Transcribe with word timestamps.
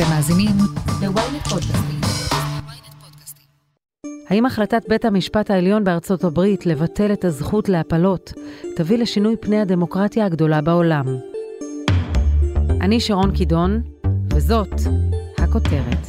אתם 0.00 0.08
מאזינים 0.08 0.56
ל-ynet 1.00 1.48
פודקאסטים. 1.48 2.00
האם 4.28 4.46
החלטת 4.46 4.82
בית 4.88 5.04
המשפט 5.04 5.50
העליון 5.50 5.84
בארצות 5.84 6.24
הברית 6.24 6.66
לבטל 6.66 7.12
את 7.12 7.24
הזכות 7.24 7.68
להפלות 7.68 8.32
תביא 8.76 8.98
לשינוי 8.98 9.36
פני 9.40 9.60
הדמוקרטיה 9.60 10.26
הגדולה 10.26 10.60
בעולם? 10.60 11.04
אני 12.80 13.00
שרון 13.00 13.36
קידון, 13.36 13.82
וזאת 14.34 14.74
הכותרת. 15.38 16.06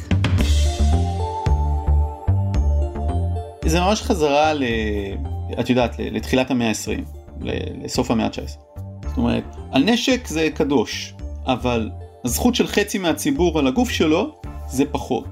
זה 3.64 3.80
ממש 3.80 4.02
חזרה, 4.02 4.54
ל... 4.54 4.64
את 5.60 5.70
יודעת, 5.70 5.96
לתחילת 5.98 6.50
המאה 6.50 6.68
ה-20, 6.68 7.02
לסוף 7.84 8.10
המאה 8.10 8.26
ה-19. 8.26 8.60
זאת 9.08 9.16
אומרת, 9.16 9.44
על 9.72 9.84
נשק 9.84 10.26
זה 10.26 10.48
קדוש, 10.54 11.14
אבל 11.46 11.90
הזכות 12.24 12.54
של 12.54 12.66
חצי 12.66 12.98
מהציבור 12.98 13.58
על 13.58 13.66
הגוף 13.66 13.90
שלו 13.90 14.40
זה 14.68 14.84
פחות. 14.92 15.26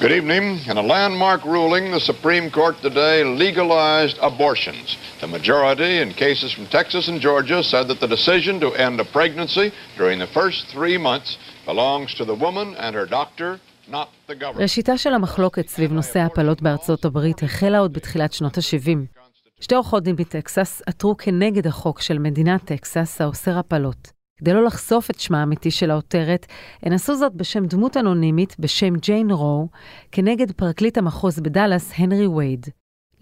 Good 0.00 0.10
evening. 0.10 0.58
In 0.68 0.76
a 0.78 0.86
landmark 0.94 1.44
ruling, 1.44 1.92
the 1.92 2.00
Supreme 2.00 2.50
Court 2.50 2.74
today 2.82 3.22
legalized 3.44 4.18
abortions. 4.30 4.96
The 5.20 5.28
majority 5.28 5.92
in 6.02 6.08
cases 6.24 6.50
from 6.56 6.66
Texas 6.66 7.04
and 7.06 7.20
Georgia 7.20 7.62
said 7.62 7.86
that 7.86 8.00
the 8.00 8.10
decision 8.16 8.54
to 8.64 8.68
end 8.86 8.96
a 8.98 9.04
pregnancy 9.04 9.68
during 10.00 10.18
the 10.18 10.30
first 10.38 10.58
three 10.74 10.98
months 10.98 11.30
belongs 11.70 12.08
to 12.18 12.24
the 12.24 12.36
woman 12.44 12.74
and 12.84 12.92
her 12.96 13.06
doctor. 13.06 13.50
ראשיתה 14.56 14.98
של 14.98 15.14
המחלוקת 15.14 15.68
סביב 15.68 15.92
נושא 15.92 16.18
ההפלות 16.18 16.62
בארצות 16.62 17.04
הברית 17.04 17.42
החלה 17.42 17.78
עוד 17.78 17.92
בתחילת 17.92 18.32
שנות 18.32 18.58
ה-70. 18.58 19.21
שתי 19.62 19.74
עורכות 19.74 20.02
דין 20.02 20.16
מטקסס 20.18 20.82
עתרו 20.86 21.16
כנגד 21.16 21.66
החוק 21.66 22.00
של 22.00 22.18
מדינת 22.18 22.64
טקסס 22.64 23.20
האוסר 23.20 23.58
הפלות. 23.58 24.12
כדי 24.38 24.52
לא 24.52 24.64
לחשוף 24.64 25.10
את 25.10 25.20
שמה 25.20 25.40
האמיתי 25.40 25.70
של 25.70 25.90
העותרת, 25.90 26.46
הן 26.82 26.92
עשו 26.92 27.16
זאת 27.16 27.34
בשם 27.34 27.66
דמות 27.66 27.96
אנונימית 27.96 28.56
בשם 28.58 28.96
ג'יין 28.96 29.30
רו, 29.30 29.68
כנגד 30.12 30.52
פרקליט 30.52 30.98
המחוז 30.98 31.40
בדאלאס, 31.40 31.92
הנרי 31.96 32.26
וייד. 32.26 32.66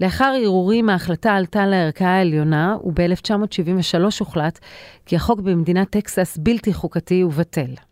לאחר 0.00 0.32
ערעורים 0.36 0.88
ההחלטה 0.88 1.32
עלתה 1.32 1.66
לערכאה 1.66 2.08
העליונה, 2.08 2.76
וב-1973 2.84 4.00
הוחלט 4.20 4.58
כי 5.06 5.16
החוק 5.16 5.40
במדינת 5.40 5.90
טקסס 5.90 6.38
בלתי 6.38 6.72
חוקתי 6.72 7.24
ובטל. 7.24 7.89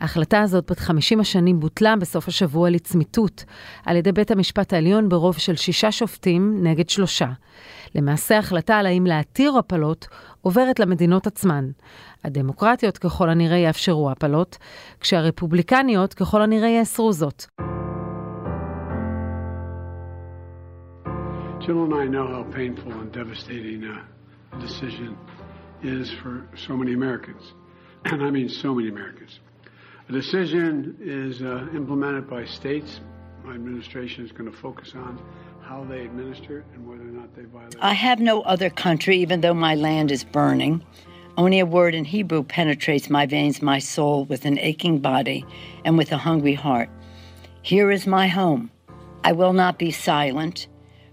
ההחלטה 0.00 0.40
הזאת 0.40 0.70
בת 0.70 0.78
50 0.78 1.20
השנים 1.20 1.60
בוטלה 1.60 1.96
בסוף 1.96 2.28
השבוע 2.28 2.70
לצמיתות 2.70 3.44
על 3.86 3.96
ידי 3.96 4.12
בית 4.12 4.30
המשפט 4.30 4.72
העליון 4.72 5.08
ברוב 5.08 5.38
של 5.38 5.56
שישה 5.56 5.92
שופטים 5.92 6.58
נגד 6.62 6.88
שלושה. 6.88 7.28
למעשה 7.94 8.36
ההחלטה 8.36 8.76
על 8.76 8.86
האם 8.86 9.06
להתיר 9.06 9.58
הפלות 9.58 10.08
עוברת 10.40 10.80
למדינות 10.80 11.26
עצמן. 11.26 11.70
הדמוקרטיות 12.24 12.98
ככל 12.98 13.30
הנראה 13.30 13.56
יאפשרו 13.56 14.10
הפלות, 14.10 14.58
כשהרפובליקניות 15.00 16.14
ככל 16.14 16.42
הנראה 16.42 16.68
יאסרו 16.68 17.12
זאת. 17.12 17.44
Jill 21.60 21.76
and 28.10 28.22
I 28.22 28.30
mean 28.30 28.48
so 28.48 28.74
many 28.74 28.88
Americans. 28.88 29.32
The 30.09 30.13
decision 30.13 30.97
is 31.01 31.41
uh, 31.41 31.67
implemented 31.75 32.29
by 32.29 32.45
states. 32.45 32.99
My 33.43 33.53
administration 33.53 34.25
is 34.25 34.31
going 34.31 34.49
to 34.51 34.57
focus 34.57 34.93
on 34.95 35.19
how 35.61 35.83
they 35.83 36.01
administer 36.01 36.59
it 36.59 36.65
and 36.73 36.87
whether 36.87 37.01
or 37.01 37.15
not 37.19 37.35
they 37.35 37.43
violate. 37.43 37.75
I 37.81 37.93
have 37.93 38.19
no 38.19 38.41
other 38.41 38.69
country, 38.69 39.17
even 39.17 39.41
though 39.41 39.53
my 39.53 39.75
land 39.75 40.11
is 40.11 40.23
burning. 40.23 40.83
Only 41.37 41.59
a 41.59 41.65
word 41.65 41.93
in 41.95 42.05
Hebrew 42.05 42.43
penetrates 42.43 43.09
my 43.09 43.25
veins, 43.25 43.61
my 43.61 43.79
soul, 43.79 44.25
with 44.25 44.45
an 44.45 44.57
aching 44.59 44.99
body 44.99 45.45
and 45.83 45.97
with 45.97 46.11
a 46.11 46.17
hungry 46.17 46.53
heart. 46.53 46.89
Here 47.61 47.89
is 47.91 48.05
my 48.05 48.27
home. 48.27 48.71
I 49.23 49.31
will 49.31 49.53
not 49.53 49.79
be 49.79 49.91
silent, 49.91 50.67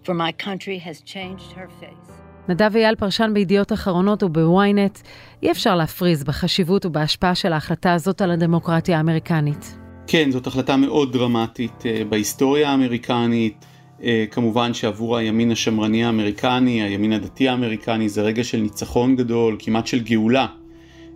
for 0.05 0.15
my 0.15 0.33
country 0.33 0.79
has 0.79 1.01
changed 1.01 1.53
her 1.53 1.69
face. 1.81 2.13
נדב 2.49 2.77
אייל 2.77 2.95
פרשן 2.95 3.31
בידיעות 3.35 3.73
אחרונות 3.73 4.23
ובוויינט, 4.23 4.99
אי 5.44 5.52
אפשר 5.52 5.76
להפריז 5.76 6.24
בחשיבות 6.24 6.86
ובהשפעה 6.86 7.36
של 7.36 7.54
ההחלטה 7.54 7.94
הזאת 7.94 8.22
על 8.22 8.32
הדמוקרטיה 8.32 8.98
האמריקנית. 8.98 9.78
כן, 10.08 10.32
זאת 10.32 10.48
החלטה 10.48 10.78
מאוד 10.78 11.14
דרמטית 11.14 11.82
uh, 11.82 12.06
בהיסטוריה 12.10 12.70
האמריקנית. 12.70 13.66
Uh, 14.00 14.04
כמובן 14.32 14.74
שעבור 14.74 15.18
הימין 15.18 15.52
השמרני 15.52 16.06
האמריקני, 16.06 16.84
הימין 16.84 17.14
הדתי 17.14 17.50
האמריקני, 17.50 18.10
זה 18.10 18.22
רגע 18.22 18.44
של 18.44 18.58
ניצחון 18.58 19.16
גדול, 19.16 19.56
כמעט 19.60 19.88
של 19.88 20.00
גאולה, 20.00 20.48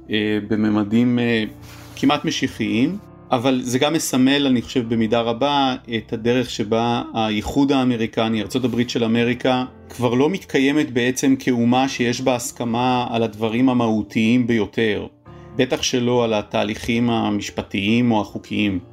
uh, 0.08 0.09
בממדים 0.48 1.20
כמעט 1.96 2.26
משיחיים. 2.26 2.98
אבל 3.31 3.62
זה 3.64 3.80
גם 3.80 3.94
מסמל, 3.94 4.47
אני 4.47 4.62
חושב, 4.62 4.94
במידה 4.94 5.22
רבה, 5.22 5.75
את 5.97 6.14
הדרך 6.14 6.50
שבה 6.50 7.02
האיחוד 7.14 7.72
האמריקני, 7.72 8.42
ארה"ב 8.42 8.88
של 8.88 9.03
אמריקה, 9.03 9.66
כבר 9.90 10.14
לא 10.14 10.30
מתקיימת 10.30 10.92
בעצם 10.92 11.36
כאומה 11.40 11.90
שיש 11.90 12.22
בה 12.22 12.36
הסכמה 12.36 13.08
על 13.09 13.24
הדברים 13.24 13.70
המהותיים 13.70 14.47
ביותר. 14.47 15.08
בטח 15.56 15.81
שלא 15.81 16.24
על 16.24 16.34
התהליכים 16.34 17.09
המשפטיים 17.09 18.12
או 18.12 18.22
החוקיים. 18.22 18.91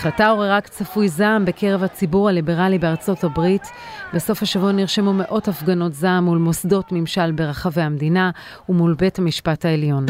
ההחלטה 0.00 0.28
עוררה 0.28 0.60
כצפוי 0.60 1.08
זעם 1.08 1.44
בקרב 1.44 1.82
הציבור 1.82 2.28
הליברלי 2.28 2.78
בארצות 2.78 3.24
הברית. 3.24 3.62
בסוף 4.14 4.42
השבוע 4.42 4.72
נרשמו 4.72 5.12
מאות 5.12 5.48
הפגנות 5.48 5.94
זעם 5.94 6.24
מול 6.24 6.38
מוסדות 6.38 6.92
ממשל 6.92 7.32
ברחבי 7.32 7.82
המדינה 7.82 8.30
ומול 8.68 8.94
בית 8.94 9.18
המשפט 9.18 9.64
העליון. 9.64 10.06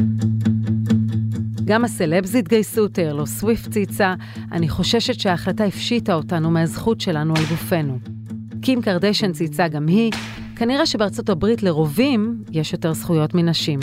גם 1.65 1.85
הסלבס 1.85 2.35
התגייסו, 2.35 2.89
טיילור 2.89 3.27
סוויפט 3.27 3.71
צייצה, 3.71 4.15
אני 4.53 4.69
חוששת 4.69 5.21
שההחלטה 5.21 5.65
הפשיטה 5.65 6.15
אותנו 6.15 6.51
מהזכות 6.51 7.01
שלנו 7.01 7.35
על 7.37 7.43
גופנו. 7.51 7.99
קים 8.63 8.83
קרדשן 8.83 9.33
צייצה 9.33 9.69
גם 9.69 9.87
היא, 9.87 10.13
כנראה 10.57 10.87
שבארצות 10.87 11.29
הברית 11.29 11.63
לרובים 11.63 12.43
יש 12.53 12.73
יותר 12.73 12.93
זכויות 12.93 13.35
מנשים. 13.35 13.81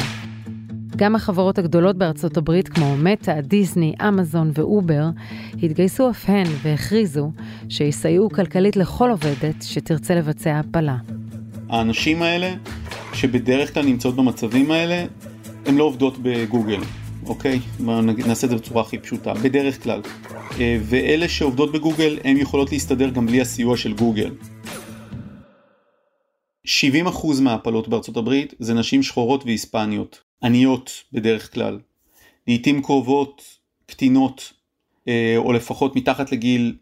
גם 0.97 1.15
החברות 1.15 1.57
הגדולות 1.57 1.97
בארצות 1.97 2.37
הברית, 2.37 2.69
כמו 2.69 2.97
מטא, 2.97 3.41
דיסני, 3.41 3.93
אמזון 4.07 4.51
ואובר, 4.53 5.09
התגייסו 5.63 6.09
אף 6.09 6.29
הן 6.29 6.47
והכריזו 6.61 7.31
שיסייעו 7.69 8.29
כלכלית 8.29 8.75
לכל 8.75 9.09
עובדת 9.09 9.55
שתרצה 9.61 10.15
לבצע 10.15 10.59
הפלה. 10.59 10.95
האנשים 11.69 12.21
האלה, 12.21 12.53
שבדרך 13.13 13.73
כלל 13.73 13.85
נמצאות 13.85 14.15
במצבים 14.15 14.71
האלה, 14.71 15.05
הן 15.65 15.75
לא 15.75 15.83
עובדות 15.83 16.17
בגוגל, 16.21 16.79
אוקיי? 17.25 17.59
נעשה 18.27 18.47
את 18.47 18.51
זה 18.51 18.55
בצורה 18.55 18.81
הכי 18.81 18.97
פשוטה, 18.97 19.33
בדרך 19.33 19.83
כלל. 19.83 20.01
אה, 20.59 20.77
ואלה 20.83 21.27
שעובדות 21.27 21.71
בגוגל, 21.71 22.17
הן 22.23 22.37
יכולות 22.37 22.71
להסתדר 22.71 23.09
גם 23.09 23.25
בלי 23.25 23.41
הסיוע 23.41 23.77
של 23.77 23.93
גוגל. 23.93 24.31
70% 26.67 27.41
מההפלות 27.41 27.87
בארצות 27.87 28.17
הברית 28.17 28.53
זה 28.59 28.73
נשים 28.73 29.03
שחורות 29.03 29.45
והיספניות, 29.45 30.21
עניות 30.43 30.91
בדרך 31.13 31.53
כלל. 31.53 31.79
לעיתים 32.47 32.81
קרובות 32.81 33.43
קטינות, 33.85 34.53
אה, 35.07 35.33
או 35.37 35.53
לפחות 35.53 35.95
מתחת 35.95 36.31
לגיל 36.31 36.75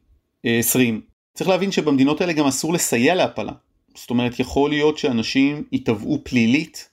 אה, 0.45 0.59
20. 0.59 1.01
צריך 1.33 1.49
להבין 1.49 1.71
שבמדינות 1.71 2.21
האלה 2.21 2.33
גם 2.33 2.45
אסור 2.45 2.73
לסייע 2.73 3.15
להפלה. 3.15 3.51
זאת 3.95 4.09
אומרת, 4.09 4.39
יכול 4.39 4.69
להיות 4.69 4.97
שאנשים 4.97 5.63
ייתבעו 5.71 6.19
פלילית 6.23 6.89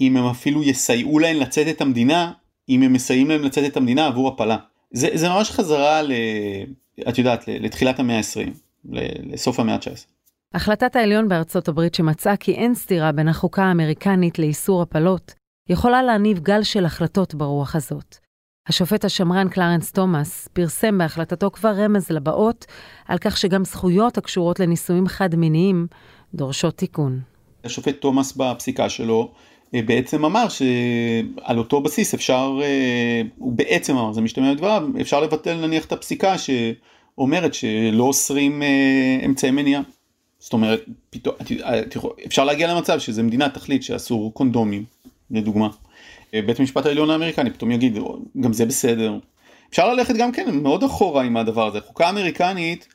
אם 0.00 0.16
הם 0.16 0.26
אפילו 0.26 0.62
יסייעו 0.62 1.18
להם 1.18 1.36
לצאת 1.36 1.68
את 1.68 1.80
המדינה, 1.80 2.32
אם 2.68 2.82
הם 2.82 2.92
מסייעים 2.92 3.28
להם 3.28 3.42
לצאת 3.42 3.64
את 3.64 3.76
המדינה 3.76 4.06
עבור 4.06 4.28
הפלה. 4.28 4.56
זה, 4.90 5.08
זה 5.14 5.28
ממש 5.28 5.50
חזרה, 5.50 6.02
ל, 6.02 6.12
את 7.08 7.18
יודעת, 7.18 7.44
לתחילת 7.48 7.98
המאה 7.98 8.16
ה-20, 8.16 8.50
לסוף 9.32 9.60
המאה 9.60 9.74
ה-19. 9.74 10.13
החלטת 10.54 10.96
העליון 10.96 11.28
בארצות 11.28 11.68
הברית 11.68 11.94
שמצאה 11.94 12.36
כי 12.36 12.52
אין 12.52 12.74
סתירה 12.74 13.12
בין 13.12 13.28
החוקה 13.28 13.64
האמריקנית 13.64 14.38
לאיסור 14.38 14.82
הפלות, 14.82 15.34
יכולה 15.68 16.02
להניב 16.02 16.38
גל 16.38 16.62
של 16.62 16.84
החלטות 16.84 17.34
ברוח 17.34 17.76
הזאת. 17.76 18.16
השופט 18.68 19.04
השמרן 19.04 19.48
קלרנס 19.48 19.92
תומאס 19.92 20.48
פרסם 20.52 20.98
בהחלטתו 20.98 21.50
כבר 21.50 21.72
רמז 21.76 22.10
לבאות 22.10 22.66
על 23.08 23.18
כך 23.18 23.36
שגם 23.36 23.64
זכויות 23.64 24.18
הקשורות 24.18 24.60
לנישואים 24.60 25.06
חד-מיניים 25.06 25.86
דורשות 26.34 26.76
תיקון. 26.76 27.20
השופט 27.64 28.00
תומאס 28.00 28.32
בפסיקה 28.36 28.88
שלו 28.88 29.32
אה, 29.74 29.82
בעצם 29.82 30.24
אמר 30.24 30.48
שעל 30.48 31.58
אותו 31.58 31.80
בסיס 31.80 32.14
אפשר, 32.14 32.58
אה, 32.62 33.22
הוא 33.38 33.52
בעצם 33.52 33.96
אמר, 33.96 34.12
זה 34.12 34.20
משתמע 34.20 34.52
מדבריו, 34.52 34.88
אפשר 35.00 35.20
לבטל 35.20 35.66
נניח 35.66 35.84
את 35.84 35.92
הפסיקה 35.92 36.34
שאומרת 36.38 37.54
שלא 37.54 38.04
אוסרים 38.04 38.62
אה, 38.62 39.20
אמצעי 39.24 39.50
מניעה. 39.50 39.82
זאת 40.44 40.52
אומרת, 40.52 40.80
פתאום, 41.10 41.34
יכול- 41.96 42.12
אפשר 42.26 42.44
להגיע 42.44 42.74
למצב 42.74 42.98
שזה 42.98 43.22
מדינה 43.22 43.48
תחליט 43.48 43.82
שאסור 43.82 44.34
קונדומים, 44.34 44.84
לדוגמה. 45.30 45.68
בית 46.32 46.60
המשפט 46.60 46.86
העליון 46.86 47.10
האמריקני 47.10 47.50
פתאום 47.50 47.70
יגיד, 47.70 47.98
גם 48.40 48.52
זה 48.52 48.66
בסדר. 48.66 49.18
אפשר 49.70 49.92
ללכת 49.92 50.14
גם 50.14 50.32
כן 50.32 50.58
מאוד 50.58 50.84
אחורה 50.84 51.22
עם 51.22 51.36
הדבר 51.36 51.66
הזה. 51.66 51.80
חוקה 51.80 52.10
אמריקנית, 52.10 52.88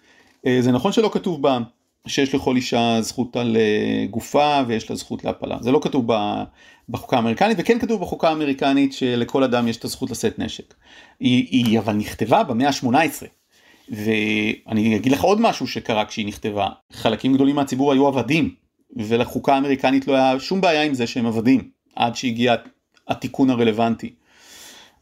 אה, 0.46 0.58
זה 0.62 0.72
נכון 0.72 0.92
שלא 0.92 1.10
כתוב 1.14 1.42
בה 1.42 1.60
שיש 2.08 2.36
לכל 2.36 2.56
אישה 2.56 2.98
זכות 3.02 3.36
על 3.36 3.58
אה, 3.58 4.06
גופה 4.10 4.62
ויש 4.68 4.90
לה 4.90 4.96
זכות 4.96 5.24
להפלה. 5.24 5.58
זה 5.62 5.72
לא 5.72 5.80
כתוב 5.84 6.08
בחוקה 6.90 7.16
האמריקנית, 7.16 7.58
וכן 7.60 7.80
כתוב 7.80 8.02
בחוקה 8.02 8.30
האמריקנית 8.30 8.94
שלכל 8.94 9.44
אדם 9.44 9.68
יש 9.68 9.78
את 9.78 9.84
הזכות 9.84 10.12
לשאת 10.12 10.40
נשק. 10.40 10.74
היא, 11.20 11.48
היא 11.52 11.80
אבל 11.80 11.94
נכתבה 11.94 12.44
במאה 12.44 12.68
ה-18. 12.68 13.39
ואני 13.90 14.96
אגיד 14.96 15.12
לך 15.12 15.22
עוד 15.22 15.42
משהו 15.42 15.68
שקרה 15.68 16.06
כשהיא 16.06 16.28
נכתבה. 16.28 16.70
חלקים 16.94 17.34
גדולים 17.34 17.56
מהציבור 17.56 17.92
היו 17.92 18.08
עבדים, 18.08 18.56
ולחוקה 18.96 19.56
האמריקנית 19.56 20.08
לא 20.08 20.14
היה 20.14 20.40
שום 20.40 20.62
בעיה 20.62 20.84
עם 20.84 20.94
זה 20.94 21.08
שהם 21.08 21.26
עבדים, 21.26 21.70
עד 21.96 22.16
שהגיע 22.16 22.56
התיקון 23.08 23.50
הרלוונטי. 23.50 24.14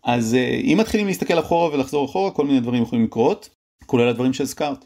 אז 0.03 0.35
אה, 0.35 0.59
אם 0.63 0.77
מתחילים 0.79 1.07
להסתכל 1.07 1.39
אחורה 1.39 1.73
ולחזור 1.73 2.05
אחורה, 2.05 2.31
כל 2.31 2.45
מיני 2.45 2.59
דברים 2.59 2.83
יכולים 2.83 3.05
לקרות, 3.05 3.49
כולל 3.85 4.07
הדברים 4.07 4.33
שהזכרת. 4.33 4.85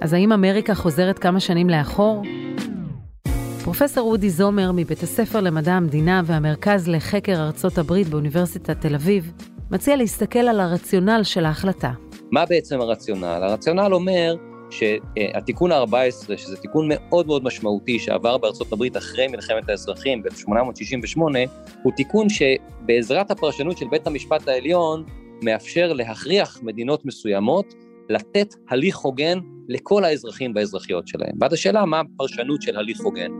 אז 0.00 0.12
האם 0.12 0.32
אמריקה 0.32 0.74
חוזרת 0.74 1.18
כמה 1.18 1.40
שנים 1.40 1.70
לאחור? 1.70 2.22
פרופסור 3.70 4.10
אודי 4.10 4.30
זומר 4.30 4.72
מבית 4.72 5.02
הספר 5.02 5.40
למדע 5.40 5.72
המדינה 5.72 6.22
והמרכז 6.24 6.88
לחקר 6.88 7.42
ארצות 7.42 7.78
הברית 7.78 8.08
באוניברסיטת 8.08 8.80
תל 8.80 8.94
אביב, 8.94 9.32
מציע 9.70 9.96
להסתכל 9.96 10.38
על 10.38 10.60
הרציונל 10.60 11.20
של 11.22 11.44
ההחלטה. 11.44 11.90
מה 12.30 12.46
בעצם 12.46 12.80
הרציונל? 12.80 13.40
הרציונל 13.42 13.94
אומר 13.94 14.34
שהתיקון 14.70 15.72
ה-14, 15.72 16.36
שזה 16.36 16.56
תיקון 16.56 16.88
מאוד 16.88 17.26
מאוד 17.26 17.44
משמעותי 17.44 17.98
שעבר 17.98 18.38
בארצות 18.38 18.72
הברית 18.72 18.96
אחרי 18.96 19.28
מלחמת 19.28 19.68
האזרחים 19.68 20.22
ב-1868, 20.22 21.20
הוא 21.82 21.92
תיקון 21.96 22.26
שבעזרת 22.28 23.30
הפרשנות 23.30 23.78
של 23.78 23.86
בית 23.90 24.06
המשפט 24.06 24.48
העליון 24.48 25.04
מאפשר 25.42 25.92
להכריח 25.92 26.58
מדינות 26.62 27.04
מסוימות 27.04 27.74
לתת 28.08 28.54
הליך 28.68 28.96
הוגן 28.96 29.38
לכל 29.68 30.04
האזרחים 30.04 30.52
והאזרחיות 30.54 31.08
שלהם. 31.08 31.32
ואז 31.40 31.52
השאלה, 31.52 31.84
מה 31.84 32.00
הפרשנות 32.00 32.62
של 32.62 32.76
הליך 32.76 33.00
הוגן? 33.00 33.30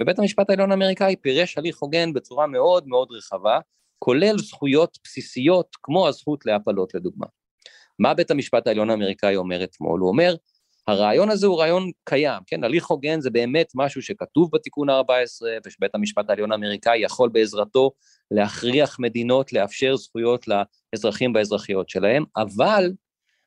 ובית 0.00 0.18
המשפט 0.18 0.50
העליון 0.50 0.70
האמריקאי 0.70 1.16
פירש 1.16 1.58
הליך 1.58 1.78
הוגן 1.78 2.12
בצורה 2.12 2.46
מאוד 2.46 2.88
מאוד 2.88 3.08
רחבה, 3.10 3.58
כולל 3.98 4.38
זכויות 4.38 4.98
בסיסיות 5.04 5.76
כמו 5.82 6.08
הזכות 6.08 6.46
להפלות 6.46 6.94
לדוגמה. 6.94 7.26
מה 7.98 8.14
בית 8.14 8.30
המשפט 8.30 8.66
העליון 8.66 8.90
האמריקאי 8.90 9.36
אומר 9.36 9.64
אתמול? 9.64 10.00
הוא 10.00 10.08
אומר, 10.08 10.34
הרעיון 10.86 11.30
הזה 11.30 11.46
הוא 11.46 11.60
רעיון 11.60 11.90
קיים, 12.04 12.42
כן? 12.46 12.64
הליך 12.64 12.86
הוגן 12.86 13.20
זה 13.20 13.30
באמת 13.30 13.72
משהו 13.74 14.02
שכתוב 14.02 14.50
בתיקון 14.52 14.90
ה-14, 14.90 15.46
ושבית 15.66 15.94
המשפט 15.94 16.30
העליון 16.30 16.52
האמריקאי 16.52 16.98
יכול 16.98 17.28
בעזרתו 17.28 17.90
להכריח 18.30 18.98
מדינות 18.98 19.52
לאפשר 19.52 19.96
זכויות 19.96 20.46
לאזרחים 20.48 21.34
והאזרחיות 21.34 21.88
שלהם, 21.88 22.24
אבל 22.36 22.92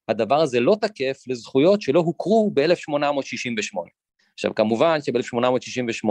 הדבר 0.07 0.41
הזה 0.41 0.59
לא 0.59 0.75
תקף 0.81 1.23
לזכויות 1.27 1.81
שלא 1.81 1.99
הוכרו 1.99 2.51
ב-1868. 2.53 3.77
עכשיו, 4.39 4.55
כמובן 4.55 4.99
שב-1868 5.01 6.09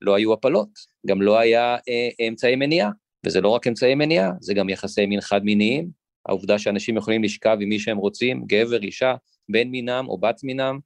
לא 0.00 0.14
היו 0.14 0.32
הפלות, 0.32 0.68
גם 1.06 1.22
לא 1.22 1.38
היה 1.38 1.76
אה, 1.88 2.28
אמצעי 2.28 2.56
מניעה, 2.56 2.90
וזה 3.26 3.40
לא 3.40 3.48
רק 3.48 3.66
אמצעי 3.66 3.94
מניעה, 3.94 4.30
זה 4.40 4.54
גם 4.54 4.68
יחסי 4.68 5.06
מין 5.06 5.20
חד-מיניים, 5.20 5.90
העובדה 6.28 6.58
שאנשים 6.58 6.96
יכולים 6.96 7.24
לשכב 7.24 7.56
עם 7.60 7.68
מי 7.68 7.78
שהם 7.78 7.96
רוצים, 7.96 8.44
גבר, 8.46 8.82
אישה, 8.82 9.14
בן 9.48 9.68
מינם 9.68 10.04
או 10.08 10.18
בת 10.18 10.40
מינם, 10.44 10.78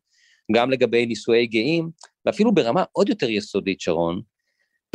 גם 0.53 0.71
לגבי 0.71 1.07
נישואי 1.07 1.47
גאים, 1.47 1.91
ואפילו 2.27 2.55
ברמה 2.55 2.85
עוד 2.93 3.09
יותר 3.09 3.31
יסודית, 3.31 3.81
שרון, 3.81 4.21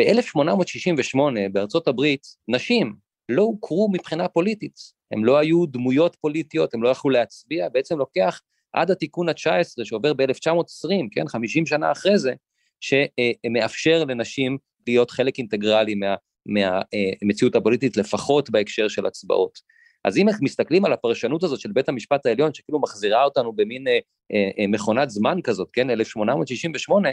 ב-1868 0.01 1.19
בארצות 1.51 1.88
הברית, 1.88 2.27
נשים 2.47 2.95
לא 3.29 3.41
הוכרו 3.41 3.89
מבחינה 3.93 4.27
פוליטית, 4.27 4.79
הם 5.11 5.25
לא 5.25 5.38
היו 5.38 5.65
דמויות 5.65 6.17
פוליטיות, 6.21 6.73
הם 6.73 6.83
לא 6.83 6.89
יכלו 6.89 7.11
להצביע, 7.11 7.69
בעצם 7.69 7.97
לוקח 7.97 8.41
עד 8.75 8.92
התיקון 8.92 9.30
ה-19 9.30 9.83
שעובר 9.83 10.13
ב-1920, 10.13 10.89
כן, 11.12 11.27
50 11.27 11.66
שנה 11.66 11.92
אחרי 11.92 12.18
זה, 12.18 12.33
שמאפשר 12.80 14.04
לנשים 14.04 14.57
להיות 14.88 15.12
חלק 15.12 15.38
אינטגרלי 15.38 15.95
מה, 15.95 16.16
מהמציאות 16.45 17.56
הפוליטית, 17.56 17.98
לפחות 17.98 18.50
בהקשר 18.50 18.88
של 18.88 19.06
הצבעות. 19.06 19.60
אז 20.06 20.18
אם 20.18 20.27
מסתכלים 20.42 20.86
על 20.86 20.94
הפרשנות 20.94 21.44
הזאת 21.44 21.60
של 21.60 21.72
בית 21.72 21.89
המשפט 21.89 22.25
העליון, 22.25 22.54
שכאילו 22.54 22.80
מחזירה 22.81 23.24
אותנו 23.24 23.54
במין 23.54 23.88
אה, 23.88 24.00
אה, 24.33 24.68
מכונת 24.68 25.10
זמן 25.10 25.38
כזאת, 25.44 25.69
כן, 25.74 25.89
1868, 25.89 27.10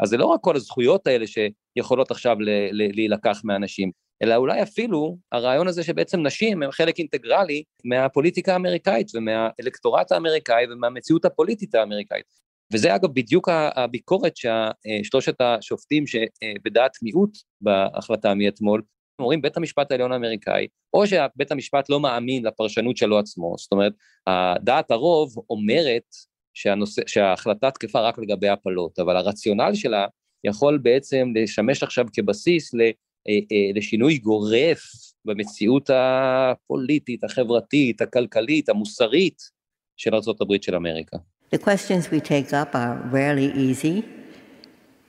אז 0.00 0.08
זה 0.08 0.16
לא 0.16 0.24
רק 0.24 0.40
כל 0.40 0.56
הזכויות 0.56 1.06
האלה 1.06 1.24
שיכולות 1.26 2.10
עכשיו 2.10 2.36
להילקח 2.72 3.40
מאנשים, 3.44 3.90
אלא 4.22 4.36
אולי 4.36 4.62
אפילו 4.62 5.18
הרעיון 5.32 5.68
הזה 5.68 5.82
שבעצם 5.82 6.26
נשים 6.26 6.62
הם 6.62 6.70
חלק 6.70 6.98
אינטגרלי 6.98 7.62
מהפוליטיקה 7.84 8.52
האמריקאית 8.52 9.08
ומהאלקטורט 9.14 10.12
האמריקאי 10.12 10.64
ומהמציאות 10.72 11.24
הפוליטית 11.24 11.74
האמריקאית. 11.74 12.46
וזה 12.72 12.94
אגב 12.94 13.08
בדיוק 13.14 13.48
הביקורת 13.52 14.32
ששלושת 14.36 15.40
השופטים 15.40 16.04
שבדעת 16.06 16.92
מיעוט 17.02 17.30
בהחלטה 17.60 18.34
מאתמול, 18.34 18.82
אומרים 19.18 19.42
בית 19.42 19.56
המשפט 19.56 19.90
העליון 19.90 20.12
האמריקאי, 20.12 20.66
או 20.94 21.06
שבית 21.06 21.52
המשפט 21.52 21.90
לא 21.90 22.00
מאמין 22.00 22.46
לפרשנות 22.46 22.96
שלו 22.96 23.18
עצמו, 23.18 23.54
זאת 23.58 23.72
אומרת, 23.72 23.92
דעת 24.60 24.90
הרוב 24.90 25.34
אומרת 25.50 26.04
שהנושא, 26.54 27.02
שההחלטה 27.06 27.70
תקפה 27.70 28.00
רק 28.00 28.18
לגבי 28.18 28.48
הפלות, 28.48 28.98
אבל 28.98 29.16
הרציונל 29.16 29.74
שלה 29.74 30.06
יכול 30.44 30.78
בעצם 30.78 31.32
לשמש 31.34 31.82
עכשיו 31.82 32.06
כבסיס 32.12 32.74
אה, 32.74 32.90
לשינוי 33.75 34.17
גורף 34.17 34.81
במציאות 35.25 35.89
הפוליטית, 35.93 37.23
החברתית, 37.23 38.01
הכלכלית, 38.01 38.69
המוסרית 38.69 39.41
של 39.97 40.15
ארה"ב 40.15 40.55
של 40.61 40.75
אמריקה. 40.75 41.17
The 41.53 41.57
questions 41.57 42.09
we 42.11 42.19
take 42.21 42.53
up 42.53 42.73
are 42.73 42.95
rarely 43.11 43.51
easy. 43.67 44.03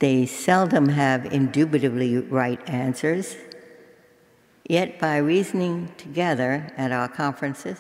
They 0.01 0.27
seldom 0.27 0.89
have 0.89 1.21
indubitably 1.33 2.19
right 2.41 2.61
answers. 2.67 3.37
Yet 4.69 4.99
by 4.99 5.17
reasoning 5.19 5.77
together 6.05 6.53
at 6.77 6.91
our 6.99 7.09
conferences, 7.09 7.79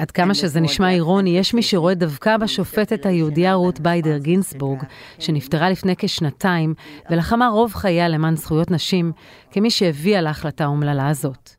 עד 0.00 0.10
כמה 0.10 0.34
שזה 0.34 0.60
נשמע 0.60 0.90
אירוני, 0.90 1.38
יש 1.38 1.54
מי 1.54 1.62
שרואה 1.62 1.94
דווקא 1.94 2.36
בשופטת 2.36 3.06
היהודייה 3.06 3.54
רות 3.54 3.80
ביידר 3.80 4.18
גינסבורג, 4.18 4.82
שנפטרה 5.18 5.70
לפני 5.70 5.94
כשנתיים, 5.98 6.74
ולחמה 7.10 7.48
רוב 7.48 7.74
חייה 7.74 8.08
למען 8.08 8.36
זכויות 8.36 8.70
נשים, 8.70 9.12
כמי 9.50 9.70
שהביאה 9.70 10.20
להחלטה 10.20 10.64
האומללה 10.64 11.08
הזאת. 11.08 11.50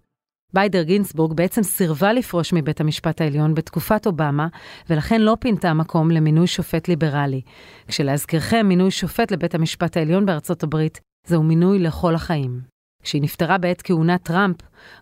ביידר 0.54 0.84
גינסבורג 0.84 1.34
בעצם 1.34 1.64
סירבה 1.64 2.14
לפרוש 2.14 2.54
מבית 2.54 2.82
המשפט 2.82 3.22
העליון 3.22 3.54
בתקופת 3.54 4.08
אובמה, 4.08 4.48
ולכן 4.90 5.22
לא 5.22 5.38
פינתה 5.40 5.74
מקום 5.74 6.12
למינוי 6.12 6.48
שופט 6.48 6.88
ליברלי. 6.88 7.42
כשלהזכירכם, 7.88 8.66
מינוי 8.68 8.92
שופט 8.92 9.32
לבית 9.32 9.56
המשפט 9.56 9.98
העליון 9.98 10.26
בארצות 10.26 10.64
הברית 10.64 11.00
זהו 11.28 11.44
מינוי 11.44 11.80
לכל 11.80 12.16
החיים. 12.16 12.71
כשהיא 13.04 13.22
נפטרה 13.22 13.58
בעת 13.58 13.82
כהונת 13.82 14.24
טראמפ, 14.24 14.58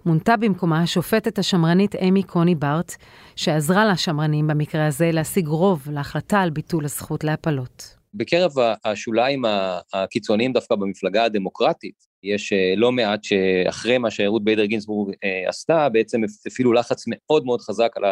מונתה 0.05 0.37
במקומה 0.37 0.81
השופטת 0.81 1.39
השמרנית 1.39 1.95
אמי 1.95 2.23
קוני 2.23 2.55
בארט, 2.55 2.95
שעזרה 3.35 3.85
לשמרנים 3.91 4.47
במקרה 4.47 4.87
הזה 4.87 5.11
להשיג 5.11 5.47
רוב 5.47 5.87
להחלטה 5.91 6.41
על 6.41 6.49
ביטול 6.49 6.85
הזכות 6.85 7.23
להפלות. 7.23 7.99
בקרב 8.13 8.51
השוליים 8.85 9.43
הקיצוניים 9.93 10.53
דווקא 10.53 10.75
במפלגה 10.75 11.23
הדמוקרטית, 11.23 11.95
יש 12.23 12.53
אה, 12.53 12.73
לא 12.77 12.91
מעט 12.91 13.23
שאחרי 13.23 13.97
מה 13.97 14.11
שרות 14.11 14.43
ביידר 14.43 14.65
גינסבורג 14.65 15.13
אה, 15.23 15.49
עשתה, 15.49 15.89
בעצם 15.89 16.21
הפעילו 16.47 16.73
לחץ 16.73 17.03
מאוד 17.07 17.45
מאוד 17.45 17.61
חזק 17.61 17.91
על 17.95 18.03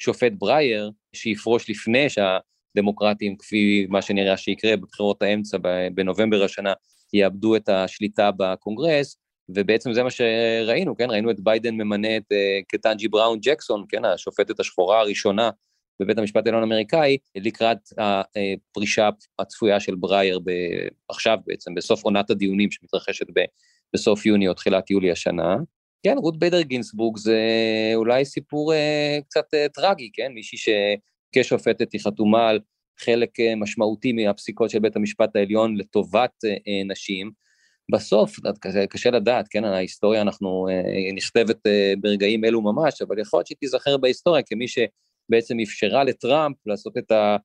השופט 0.00 0.32
ברייר, 0.38 0.90
שיפרוש 1.12 1.70
לפני 1.70 2.06
שהדמוקרטים, 2.08 3.36
כפי 3.36 3.86
מה 3.88 4.02
שנראה 4.02 4.36
שיקרה 4.36 4.76
בבחירות 4.76 5.22
האמצע 5.22 5.58
בנובמבר 5.94 6.44
השנה, 6.44 6.72
יאבדו 7.12 7.56
את 7.56 7.68
השליטה 7.68 8.30
בקונגרס, 8.36 9.16
ובעצם 9.48 9.92
זה 9.92 10.02
מה 10.02 10.10
שראינו, 10.10 10.96
כן? 10.96 11.10
ראינו 11.10 11.30
את 11.30 11.40
ביידן 11.40 11.74
ממנה 11.74 12.16
את 12.16 12.22
אה, 12.22 12.64
קטנג'י 12.68 13.08
בראון 13.08 13.38
ג'קסון, 13.42 13.84
כן? 13.88 14.04
השופטת 14.04 14.60
השחורה 14.60 15.00
הראשונה 15.00 15.50
בבית 16.00 16.18
המשפט 16.18 16.46
העליון 16.46 16.62
האמריקאי, 16.62 17.16
לקראת 17.36 17.78
הפרישה 17.98 19.08
הצפויה 19.38 19.80
של 19.80 19.94
ברייר 19.94 20.38
ב- 20.38 20.88
עכשיו 21.08 21.38
בעצם, 21.46 21.74
בסוף 21.74 22.04
עונת 22.04 22.30
הדיונים 22.30 22.70
שמתרחשת 22.70 23.26
ב- 23.34 23.44
בסוף 23.94 24.26
יוני 24.26 24.48
או 24.48 24.54
תחילת 24.54 24.90
יולי 24.90 25.10
השנה. 25.10 25.56
כן, 26.02 26.16
רות 26.18 26.38
ביידר 26.38 26.62
גינסבורג 26.62 27.16
זה 27.16 27.40
אולי 27.94 28.24
סיפור 28.24 28.72
uh, 28.72 29.22
קצת 29.24 29.54
uh, 29.54 29.72
טרגי, 29.72 30.10
כן? 30.12 30.32
מישהי 30.32 30.58
שכשופטת 30.58 31.92
היא 31.92 32.00
חתומה 32.00 32.48
על 32.48 32.60
חלק 32.98 33.40
uh, 33.40 33.56
משמעותי 33.56 34.12
מהפסיקות 34.12 34.70
של 34.70 34.78
בית 34.78 34.96
המשפט 34.96 35.36
העליון 35.36 35.76
לטובת 35.76 36.30
uh, 36.46 36.92
נשים, 36.92 37.30
בסוף, 37.92 38.36
קשה, 38.60 38.86
קשה 38.86 39.10
לדעת, 39.10 39.48
כן, 39.48 39.64
ההיסטוריה 39.64 40.22
אנחנו, 40.22 40.68
אה, 40.68 41.12
נכתבת 41.14 41.66
אה, 41.66 41.92
ברגעים 42.00 42.44
אלו 42.44 42.62
ממש, 42.62 43.02
אבל 43.02 43.18
יכול 43.18 43.38
להיות 43.38 43.46
שהיא 43.46 43.56
תיזכר 43.60 43.96
בהיסטוריה 43.96 44.42
כמי 44.42 44.66
שבעצם 44.68 45.60
אפשרה 45.62 46.04
לטראמפ 46.04 46.56
לעשות 46.66 46.98
את 46.98 47.12
אה, 47.12 47.36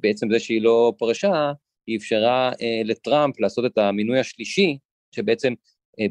בעצם 0.00 0.30
זה 0.32 0.38
שהיא 0.38 0.62
לא 0.62 0.92
פרשה, 0.98 1.52
היא 1.86 1.96
אפשרה 1.98 2.52
לטראמפ 2.84 3.40
לעשות 3.40 3.64
את 3.64 3.78
המינוי 3.78 4.18
השלישי, 4.18 4.78
שבעצם 5.14 5.54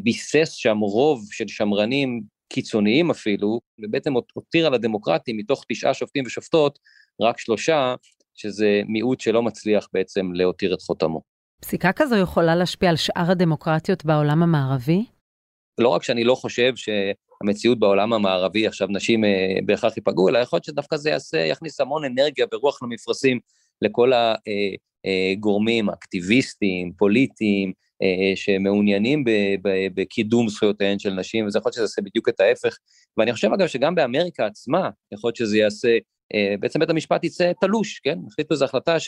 ביסס 0.03 0.51
שם 0.51 0.77
רוב 0.77 1.27
של 1.31 1.47
שמרנים 1.47 2.21
קיצוניים 2.53 3.11
אפילו, 3.11 3.59
ובעצם 3.79 4.13
הותירה 4.33 4.69
לדמוקרטים 4.69 5.37
מתוך 5.37 5.65
תשעה 5.69 5.93
שופטים 5.93 6.23
ושופטות, 6.25 6.79
רק 7.21 7.39
שלושה, 7.39 7.95
שזה 8.35 8.81
מיעוט 8.87 9.19
שלא 9.19 9.43
מצליח 9.43 9.87
בעצם 9.93 10.31
להותיר 10.33 10.73
את 10.73 10.81
חותמו. 10.81 11.36
פסיקה 11.61 11.91
כזו 11.91 12.15
יכולה 12.15 12.55
להשפיע 12.55 12.89
על 12.89 12.95
שאר 12.95 13.31
הדמוקרטיות 13.31 14.05
בעולם 14.05 14.43
המערבי? 14.43 15.05
לא 15.77 15.89
רק 15.89 16.03
שאני 16.03 16.23
לא 16.23 16.35
חושב 16.35 16.73
שהמציאות 16.75 17.79
בעולם 17.79 18.13
המערבי, 18.13 18.67
עכשיו 18.67 18.87
נשים 18.91 19.25
אה, 19.25 19.29
בהכרח 19.65 19.97
ייפגעו, 19.97 20.29
אלא 20.29 20.37
יכול 20.37 20.57
להיות 20.57 20.63
שדווקא 20.63 20.97
זה 20.97 21.09
יעשה, 21.09 21.37
יכניס 21.37 21.81
המון 21.81 22.05
אנרגיה 22.05 22.45
ורוח 22.53 22.83
למפרשים 22.83 23.39
לכל 23.81 24.11
הגורמים, 25.35 25.89
אקטיביסטים, 25.89 26.91
פוליטיים, 26.97 27.73
אה, 28.01 28.35
שמעוניינים 28.35 29.23
בקידום 29.95 30.49
זכויותיהן 30.49 30.99
של 30.99 31.13
נשים, 31.13 31.47
וזה 31.47 31.59
יכול 31.59 31.69
להיות 31.69 31.73
שזה 31.73 31.83
יעשה 31.83 32.01
בדיוק 32.01 32.29
את 32.29 32.39
ההפך. 32.39 32.77
ואני 33.17 33.33
חושב 33.33 33.53
אגב 33.53 33.67
שגם 33.67 33.95
באמריקה 33.95 34.45
עצמה, 34.45 34.89
יכול 35.13 35.27
להיות 35.27 35.35
שזה 35.35 35.57
יעשה, 35.57 35.97
אה, 36.33 36.55
בעצם 36.59 36.79
בית 36.79 36.89
המשפט 36.89 37.23
יצא 37.23 37.51
תלוש, 37.61 37.99
כן? 37.99 38.19
החליטו 38.27 38.53
איזו 38.53 38.65
החלטה 38.65 38.99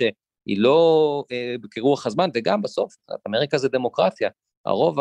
שהיא 0.49 0.59
לא 0.59 1.23
אה, 1.31 1.55
כרוח 1.71 2.05
הזמן, 2.05 2.29
וגם 2.33 2.61
בסוף, 2.61 2.95
אמריקה 3.27 3.57
זה 3.57 3.69
דמוקרטיה. 3.69 4.29
הרוב 4.65 4.97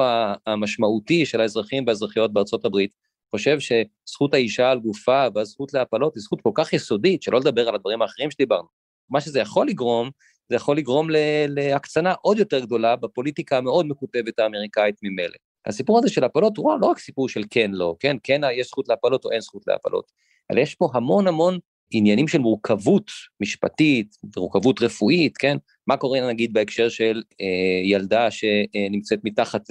המשמעותי 0.46 1.26
של 1.26 1.40
האזרחים 1.40 1.84
והאזרחיות 1.86 2.32
בארצות 2.32 2.64
הברית 2.64 2.90
חושב 3.30 3.58
שזכות 3.60 4.34
האישה 4.34 4.70
על 4.70 4.80
גופה 4.80 5.26
והזכות 5.34 5.74
להפלות 5.74 6.14
היא 6.14 6.22
זכות 6.22 6.40
כל 6.40 6.50
כך 6.54 6.72
יסודית, 6.72 7.22
שלא 7.22 7.40
לדבר 7.40 7.68
על 7.68 7.74
הדברים 7.74 8.02
האחרים 8.02 8.30
שדיברנו. 8.30 8.68
מה 9.10 9.20
שזה 9.20 9.40
יכול 9.40 9.68
לגרום, 9.68 10.10
זה 10.48 10.56
יכול 10.56 10.76
לגרום 10.76 11.08
להקצנה 11.48 12.14
עוד 12.22 12.38
יותר 12.38 12.60
גדולה 12.60 12.96
בפוליטיקה 12.96 13.58
המאוד 13.58 13.86
מקוטבת 13.86 14.38
האמריקאית 14.38 14.94
ממילא. 15.02 15.36
הסיפור 15.66 15.98
הזה 15.98 16.08
של 16.08 16.24
הפלות 16.24 16.56
הוא 16.56 16.80
לא 16.80 16.86
רק 16.86 16.98
סיפור 16.98 17.28
של 17.28 17.42
כן 17.50 17.70
לא, 17.74 17.96
כן, 18.00 18.16
כן 18.22 18.40
יש 18.52 18.66
זכות 18.66 18.88
להפלות 18.88 19.24
או 19.24 19.30
אין 19.30 19.40
זכות 19.40 19.62
להפלות, 19.66 20.12
אלא 20.52 20.60
יש 20.60 20.74
פה 20.74 20.88
המון 20.94 21.28
המון 21.28 21.58
עניינים 21.90 22.28
של 22.28 22.38
מורכבות 22.38 23.10
משפטית, 23.40 24.16
מורכבות 24.36 24.82
רפואית, 24.82 25.36
כן? 25.36 25.56
מה 25.86 25.96
קורה 25.96 26.28
נגיד 26.28 26.52
בהקשר 26.52 26.88
של 26.88 27.22
אה, 27.40 27.80
ילדה 27.84 28.30
שנמצאת 28.30 29.20
מתחת 29.24 29.62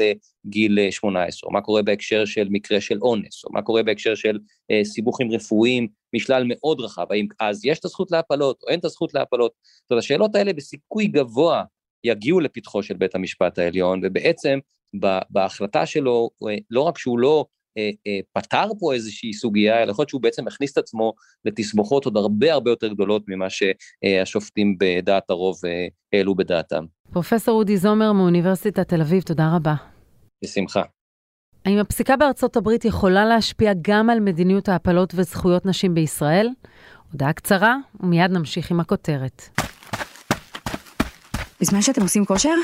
לגיל 0.45 0.91
18, 0.91 1.47
או 1.47 1.53
מה 1.53 1.61
קורה 1.61 1.81
בהקשר 1.81 2.25
של 2.25 2.47
מקרה 2.49 2.81
של 2.81 2.97
אונס, 3.01 3.45
או 3.45 3.51
מה 3.51 3.61
קורה 3.61 3.83
בהקשר 3.83 4.15
של 4.15 4.39
אה, 4.71 4.83
סיבוכים 4.83 5.31
רפואיים 5.31 5.87
משלל 6.15 6.43
מאוד 6.47 6.79
רחב, 6.79 7.05
האם 7.09 7.27
אז 7.39 7.65
יש 7.65 7.79
את 7.79 7.85
הזכות 7.85 8.11
להפלות 8.11 8.63
או 8.63 8.69
אין 8.69 8.79
את 8.79 8.85
הזכות 8.85 9.13
להפלות? 9.13 9.51
זאת 9.83 9.91
אומרת, 9.91 10.03
השאלות 10.03 10.35
האלה 10.35 10.53
בסיכוי 10.53 11.07
גבוה 11.07 11.63
יגיעו 12.03 12.39
לפתחו 12.39 12.83
של 12.83 12.93
בית 12.93 13.15
המשפט 13.15 13.59
העליון, 13.59 14.01
ובעצם 14.03 14.59
בהחלטה 15.29 15.85
שלו, 15.85 16.29
אה, 16.47 16.55
לא 16.69 16.81
רק 16.81 16.97
שהוא 16.97 17.19
לא 17.19 17.45
אה, 17.45 17.45
אה, 17.45 17.66
פתר 18.33 18.65
פה 18.79 18.93
איזושהי 18.93 19.33
סוגיה, 19.33 19.83
אלא 19.83 19.91
יכול 19.91 20.01
להיות 20.01 20.09
שהוא 20.09 20.21
בעצם 20.21 20.47
הכניס 20.47 20.71
את 20.71 20.77
עצמו 20.77 21.13
לתסבוכות 21.45 22.05
עוד 22.05 22.17
הרבה 22.17 22.53
הרבה 22.53 22.71
יותר 22.71 22.87
גדולות 22.87 23.23
ממה 23.27 23.45
שהשופטים 23.49 24.77
בדעת 24.79 25.29
הרוב 25.29 25.55
אה, 25.65 25.87
העלו 26.13 26.35
בדעתם. 26.35 26.85
פרופסור 27.11 27.57
אודי 27.59 27.77
זומר 27.77 28.11
מאוניברסיטת 28.11 28.87
תל 28.87 29.01
אביב, 29.01 29.23
תודה 29.23 29.55
רבה. 29.55 29.75
בשמחה. 30.43 30.81
האם 31.65 31.77
הפסיקה 31.77 32.17
בארצות 32.17 32.57
הברית 32.57 32.85
יכולה 32.85 33.25
להשפיע 33.25 33.71
גם 33.81 34.09
על 34.09 34.19
מדיניות 34.19 34.69
ההפלות 34.69 35.13
וזכויות 35.15 35.65
נשים 35.65 35.93
בישראל? 35.93 36.49
הודעה 37.11 37.33
קצרה, 37.33 37.75
ומיד 37.99 38.31
נמשיך 38.31 38.71
עם 38.71 38.79
הכותרת. 38.79 39.41
בזמן 41.61 41.81
שאתם 41.81 42.01
עושים 42.01 42.25
כושר, 42.25 42.55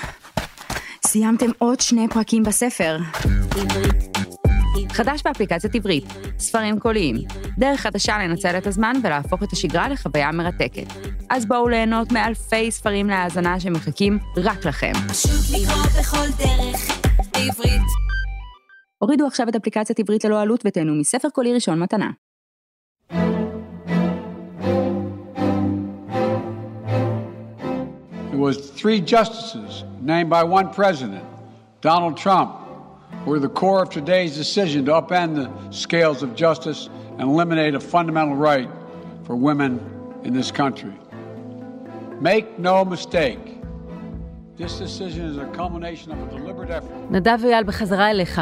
סיימתם 1.07 1.49
עוד 1.57 1.79
שני 1.79 2.07
פרקים 2.13 2.43
בספר. 2.43 2.97
חדש 4.93 5.21
באפליקציית 5.25 5.75
עברית, 5.75 6.03
ספרים 6.39 6.79
קוליים, 6.79 7.15
דרך 7.57 7.79
חדשה 7.79 8.17
לנצל 8.17 8.57
את 8.57 8.67
הזמן 8.67 8.93
ולהפוך 9.03 9.43
את 9.43 9.51
השגרה 9.53 9.89
לחוויה 9.89 10.31
מרתקת. 10.31 10.87
אז 11.29 11.45
בואו 11.45 11.69
ליהנות 11.69 12.11
מאלפי 12.11 12.71
ספרים 12.71 13.07
להאזנה 13.07 13.59
שמחכים 13.59 14.19
רק 14.37 14.65
לכם. 14.65 14.91
פשוט 15.09 15.61
לקרוא 15.61 15.83
בכל 15.99 16.27
דרך, 16.37 17.01
בעברית. 17.33 17.81
הורידו 18.97 19.27
עכשיו 19.27 19.49
את 19.49 19.55
אפליקציית 19.55 19.99
עברית 19.99 20.25
ללא 20.25 20.41
עלות 20.41 20.63
ותהנו 20.65 20.95
מספר 20.95 21.29
קולי 21.29 21.53
ראשון 21.53 21.79
מתנה. 21.79 22.11
It 28.33 28.39
was 28.47 28.57
three 28.81 28.99
justices 28.99 29.83
named 30.01 30.29
by 30.29 30.43
one 30.43 30.67
president, 30.79 31.25
Donald 31.81 32.17
Trump, 32.17 32.62
who 33.23 33.33
are 33.33 33.39
the 33.39 33.53
core 33.61 33.81
of 33.83 33.89
today's 33.89 34.35
decision 34.35 34.85
to 34.85 34.91
upend 35.01 35.35
the 35.35 35.47
scales 35.71 36.23
of 36.23 36.35
justice 36.35 36.89
and 37.17 37.29
eliminate 37.29 37.73
a 37.75 37.79
fundamental 37.79 38.35
right 38.35 38.69
for 39.25 39.35
women 39.35 39.79
in 40.23 40.33
this 40.33 40.51
country. 40.51 40.93
Make 42.19 42.59
no 42.59 42.85
mistake, 42.85 43.53
this 44.57 44.77
decision 44.77 45.25
is 45.31 45.37
a 45.37 45.47
culmination 45.57 46.11
of 46.11 46.19
a 46.21 46.27
deliberate 46.35 46.71
effort. 46.71 47.11
נדב 47.11 47.39
אייל, 47.45 47.63
בחזרה 47.63 48.11
אליך. 48.11 48.41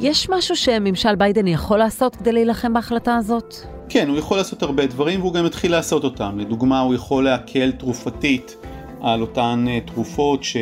יש 0.00 0.28
משהו 0.30 0.56
שממשל 0.56 1.14
ביידן 1.14 1.46
יכול 1.46 1.78
לעשות 1.78 2.16
כדי 2.16 2.32
להילחם 2.32 2.72
בהחלטה 2.72 3.16
הזאת? 3.16 3.54
כן, 3.88 4.08
הוא 4.08 4.18
יכול 4.18 4.36
לעשות 4.36 4.62
הרבה 4.62 4.86
דברים 4.86 5.20
והוא 5.20 5.34
גם 5.34 5.46
התחיל 5.46 5.70
לעשות 5.70 6.04
אותם. 6.04 6.38
לדוגמה, 6.38 6.80
הוא 6.80 6.94
יכול 6.94 7.24
להקל 7.24 7.72
תרופתית 7.72 8.56
על 9.04 9.20
אותן 9.20 9.64
אה, 9.68 9.78
תרופות 9.80 10.44
ש... 10.44 10.56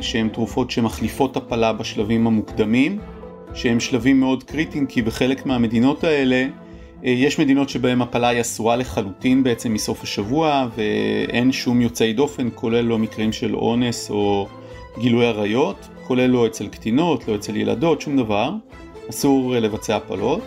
שהן 0.00 0.28
תרופות 0.28 0.70
שמחליפות 0.70 1.36
הפלה 1.36 1.72
בשלבים 1.72 2.26
המוקדמים, 2.26 2.98
שהם 3.54 3.80
שלבים 3.80 4.20
מאוד 4.20 4.44
קריטיים 4.44 4.86
כי 4.86 5.02
בחלק 5.02 5.46
מהמדינות 5.46 6.04
האלה 6.04 6.46
אה, 7.04 7.10
יש 7.10 7.38
מדינות 7.38 7.68
שבהן 7.68 8.00
הפלה 8.00 8.28
היא 8.28 8.40
אסורה 8.40 8.76
לחלוטין 8.76 9.42
בעצם 9.42 9.74
מסוף 9.74 10.02
השבוע 10.02 10.68
ואין 10.76 11.52
שום 11.52 11.80
יוצאי 11.80 12.12
דופן 12.12 12.48
כולל 12.54 12.80
לא 12.80 12.98
מקרים 12.98 13.32
של 13.32 13.56
אונס 13.56 14.10
או 14.10 14.48
גילוי 14.98 15.26
עריות, 15.26 15.88
כולל 16.06 16.26
לא 16.26 16.46
אצל 16.46 16.68
קטינות, 16.68 17.28
לא 17.28 17.34
אצל 17.34 17.56
ילדות, 17.56 18.00
שום 18.00 18.16
דבר, 18.16 18.52
אסור 19.10 19.54
אה, 19.54 19.60
לבצע 19.60 19.96
הפלות. 19.96 20.42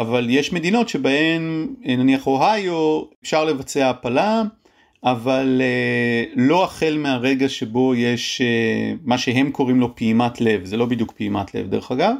אבל 0.00 0.26
יש 0.30 0.52
מדינות 0.52 0.88
שבהן 0.88 1.66
נניח 1.84 2.26
אוהיו 2.26 3.02
אפשר 3.22 3.44
לבצע 3.44 3.90
הפלה 3.90 4.42
אבל 5.04 5.60
uh, 5.60 6.32
לא 6.36 6.64
החל 6.64 6.98
מהרגע 6.98 7.48
שבו 7.48 7.94
יש 7.94 8.40
uh, 8.40 8.98
מה 9.04 9.18
שהם 9.18 9.50
קוראים 9.50 9.80
לו 9.80 9.96
פעימת 9.96 10.40
לב, 10.40 10.64
זה 10.64 10.76
לא 10.76 10.86
בדיוק 10.86 11.12
פעימת 11.12 11.54
לב 11.54 11.70
דרך 11.70 11.92
אגב, 11.92 12.14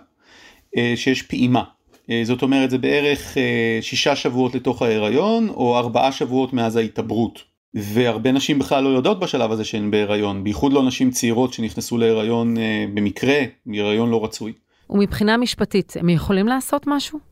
uh, 0.77 0.79
שיש 0.97 1.23
פעימה. 1.23 1.62
Uh, 2.07 2.11
זאת 2.25 2.43
אומרת 2.43 2.71
זה 2.71 2.79
בערך 2.79 3.35
uh, 3.35 3.39
שישה 3.85 4.17
שבועות 4.17 4.55
לתוך 4.55 4.83
ההיריון 4.83 5.49
או 5.49 5.79
ארבעה 5.79 6.12
שבועות 6.12 6.53
מאז 6.53 6.77
ההתעברות. 6.77 7.53
והרבה 7.75 8.33
נשים 8.33 8.59
בכלל 8.59 8.85
לא 8.85 8.89
יודעות 8.89 9.21
בשלב 9.21 9.53
הזה 9.53 9.65
שהן 9.65 9.91
בהיריון, 9.91 10.45
בייחוד 10.45 10.73
לא 10.73 10.83
נשים 10.83 11.11
צעירות 11.11 11.53
שנכנסו 11.53 11.99
להיריון 11.99 12.57
uh, 12.57 12.61
במקרה, 12.95 13.39
מהיריון 13.67 14.11
לא 14.11 14.25
רצוי. 14.25 14.53
ומבחינה 14.91 15.37
משפטית, 15.37 15.93
הם 16.01 16.09
יכולים 16.09 16.47
לעשות 16.47 16.87
משהו? 16.87 17.32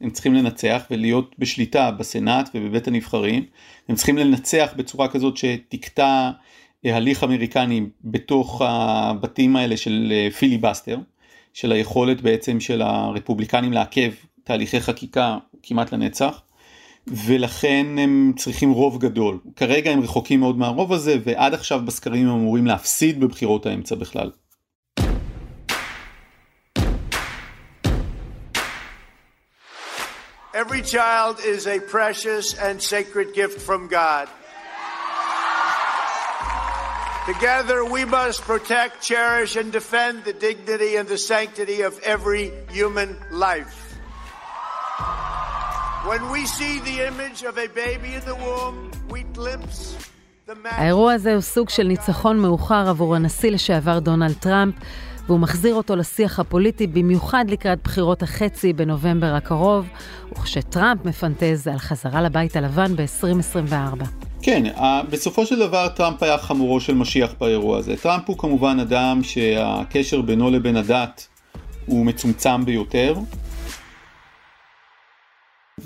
הם 0.00 0.10
צריכים 0.10 0.34
לנצח 0.34 0.82
ולהיות 0.90 1.34
בשליטה 1.38 1.90
בסנאט 1.90 2.50
ובבית 2.54 2.88
הנבחרים. 2.88 3.44
הם 3.88 3.94
צריכים 3.94 4.18
לנצח 4.18 4.72
בצורה 4.76 5.08
כזאת 5.08 5.36
שתקטע 5.36 6.30
הליך 6.84 7.24
אמריקני 7.24 7.86
בתוך 8.04 8.62
הבתים 8.64 9.56
האלה 9.56 9.76
של 9.76 10.12
פיליבסטר, 10.38 10.98
של 11.54 11.72
היכולת 11.72 12.20
בעצם 12.20 12.60
של 12.60 12.82
הרפובליקנים 12.82 13.72
לעכב 13.72 14.12
תהליכי 14.44 14.80
חקיקה 14.80 15.38
כמעט 15.62 15.92
לנצח. 15.92 16.42
ולכן 17.06 17.86
הם 17.98 18.32
צריכים 18.36 18.70
רוב 18.70 18.98
גדול. 18.98 19.38
כרגע 19.56 19.90
הם 19.90 20.00
רחוקים 20.00 20.40
מאוד 20.40 20.58
מהרוב 20.58 20.92
הזה 20.92 21.16
ועד 21.24 21.54
עכשיו 21.54 21.82
בסקרים 21.84 22.28
הם 22.28 22.34
אמורים 22.34 22.66
להפסיד 22.66 23.20
בבחירות 23.20 23.66
האמצע 23.66 23.94
בכלל. 23.94 24.30
Every 30.53 30.81
child 30.81 31.35
is 31.43 31.67
a 31.67 31.79
precious 31.79 32.53
and 32.53 32.81
sacred 32.81 33.33
gift 33.33 33.59
from 33.61 33.87
God. 33.87 34.29
Together, 37.25 37.83
we 37.83 38.05
must 38.05 38.41
protect, 38.43 39.01
cherish, 39.01 39.55
and 39.55 39.71
defend 39.71 40.23
the 40.23 40.33
dignity 40.33 40.95
and 40.95 41.07
the 41.09 41.17
sanctity 41.17 41.81
of 41.81 41.99
every 42.03 42.51
human 42.71 43.17
life. 43.31 43.75
When 46.09 46.29
we 46.29 46.45
see 46.45 46.79
the 46.79 47.07
image 47.07 47.41
of 47.43 47.57
a 47.57 47.67
baby 47.67 48.13
in 48.13 48.23
the 48.25 48.35
womb, 48.35 48.91
we 49.09 49.23
glimpse 49.33 49.97
the 50.47 50.55
האירוע 50.65 51.13
הזה 51.13 51.33
הוא 51.33 51.41
סוג 51.41 51.69
של 51.69 51.83
ניצחון 51.83 52.39
מאוחר 52.39 52.89
עבור 52.89 53.15
הנשיא 53.15 53.51
לשעבר 53.51 53.99
דונלד 53.99 54.35
טראמפ, 54.39 54.75
והוא 55.30 55.40
מחזיר 55.40 55.74
אותו 55.74 55.96
לשיח 55.96 56.38
הפוליטי 56.38 56.86
במיוחד 56.86 57.44
לקראת 57.48 57.82
בחירות 57.84 58.22
החצי 58.22 58.72
בנובמבר 58.72 59.34
הקרוב, 59.34 59.86
וכשטראמפ 60.32 61.04
מפנטז 61.04 61.68
על 61.68 61.78
חזרה 61.78 62.22
לבית 62.22 62.56
הלבן 62.56 62.96
ב-2024. 62.96 64.04
כן, 64.42 64.62
בסופו 65.10 65.46
של 65.46 65.58
דבר 65.58 65.88
טראמפ 65.88 66.22
היה 66.22 66.38
חמורו 66.38 66.80
של 66.80 66.94
משיח 66.94 67.34
באירוע 67.40 67.78
הזה. 67.78 67.96
טראמפ 67.96 68.22
הוא 68.26 68.38
כמובן 68.38 68.78
אדם 68.80 69.22
שהקשר 69.22 70.20
בינו 70.20 70.50
לבין 70.50 70.76
הדת 70.76 71.28
הוא 71.86 72.06
מצומצם 72.06 72.64
ביותר. 72.64 73.14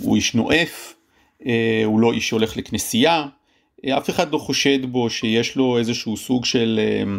הוא 0.00 0.16
איש 0.16 0.34
נואף, 0.34 0.94
אה, 1.46 1.82
הוא 1.84 2.00
לא 2.00 2.12
איש 2.12 2.28
שהולך 2.28 2.56
לכנסייה, 2.56 3.26
אה, 3.86 3.98
אף 3.98 4.10
אחד 4.10 4.32
לא 4.32 4.38
חושד 4.38 4.86
בו 4.86 5.10
שיש 5.10 5.56
לו 5.56 5.78
איזשהו 5.78 6.16
סוג 6.16 6.44
של 6.44 6.80
אה, 6.82 7.12